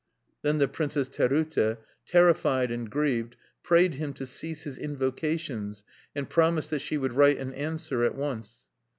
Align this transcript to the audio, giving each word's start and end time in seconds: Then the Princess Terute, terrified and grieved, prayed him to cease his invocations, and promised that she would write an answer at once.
Then 0.41 0.57
the 0.57 0.67
Princess 0.67 1.07
Terute, 1.07 1.77
terrified 2.07 2.71
and 2.71 2.89
grieved, 2.89 3.35
prayed 3.61 3.93
him 3.93 4.13
to 4.13 4.25
cease 4.25 4.63
his 4.63 4.79
invocations, 4.79 5.83
and 6.15 6.27
promised 6.27 6.71
that 6.71 6.79
she 6.79 6.97
would 6.97 7.13
write 7.13 7.37
an 7.37 7.53
answer 7.53 8.03
at 8.03 8.15
once. 8.15 8.55